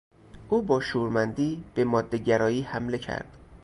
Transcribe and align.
او 0.49 0.61
با 0.61 0.81
شورمندی 0.81 1.63
به 1.75 1.83
ماده 1.83 2.17
گرایی 2.17 2.61
حمله 2.61 2.97
کرد. 2.97 3.37